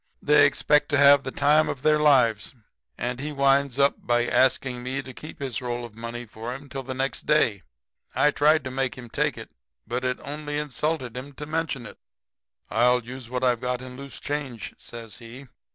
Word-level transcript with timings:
They 0.19 0.47
expect 0.47 0.89
to 0.89 0.97
have 0.97 1.21
the 1.21 1.29
time 1.29 1.69
of 1.69 1.83
their 1.83 1.99
lives, 1.99 2.55
and 2.97 3.19
he 3.19 3.31
winds 3.31 3.77
up 3.77 3.97
by 3.99 4.25
asking 4.25 4.81
me 4.81 5.03
to 5.03 5.13
keep 5.13 5.39
his 5.39 5.61
roll 5.61 5.85
of 5.85 5.93
money 5.93 6.25
for 6.25 6.55
him 6.55 6.69
till 6.69 6.81
next 6.83 7.27
day. 7.27 7.61
I 8.15 8.31
tried 8.31 8.63
to 8.63 8.71
make 8.71 8.97
him 8.97 9.11
take 9.11 9.37
it, 9.37 9.51
but 9.85 10.03
it 10.03 10.17
only 10.23 10.57
insulted 10.57 11.15
him 11.15 11.33
to 11.33 11.45
mention 11.45 11.85
it. 11.85 11.99
"'I'll 12.71 13.03
use 13.03 13.29
what 13.29 13.43
I've 13.43 13.61
got 13.61 13.79
in 13.83 13.95
loose 13.95 14.19
change,' 14.19 14.73
says 14.75 15.17
he. 15.17 15.45